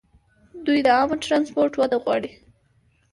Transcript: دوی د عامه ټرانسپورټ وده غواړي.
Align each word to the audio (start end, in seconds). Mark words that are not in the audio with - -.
دوی 0.65 0.79
د 0.85 0.87
عامه 0.97 1.15
ټرانسپورټ 1.23 1.73
وده 1.77 1.97
غواړي. 2.03 2.31